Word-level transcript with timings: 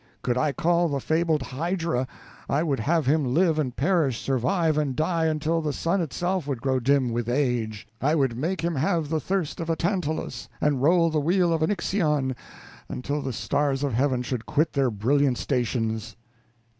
Could 0.23 0.35
I 0.35 0.51
call 0.51 0.89
the 0.89 0.99
fabled 0.99 1.43
Hydra, 1.43 2.07
I 2.49 2.63
would 2.63 2.79
have 2.79 3.05
him 3.05 3.23
live 3.35 3.59
and 3.59 3.75
perish, 3.75 4.19
survive 4.19 4.75
and 4.75 4.95
die, 4.95 5.25
until 5.27 5.61
the 5.61 5.71
sun 5.73 6.01
itself 6.01 6.47
would 6.47 6.59
grow 6.59 6.79
dim 6.79 7.11
with 7.11 7.29
age. 7.29 7.87
I 8.01 8.15
would 8.15 8.35
make 8.35 8.61
him 8.61 8.73
have 8.73 9.09
the 9.09 9.19
thirst 9.19 9.59
of 9.59 9.69
a 9.69 9.75
Tantalus, 9.75 10.49
and 10.59 10.81
roll 10.81 11.11
the 11.11 11.19
wheel 11.21 11.53
of 11.53 11.61
an 11.61 11.69
Ixion, 11.69 12.35
until 12.89 13.21
the 13.21 13.31
stars 13.31 13.83
of 13.83 13.93
heaven 13.93 14.23
should 14.23 14.47
quit 14.47 14.73
their 14.73 14.89
brilliant 14.89 15.37
stations. 15.37 16.15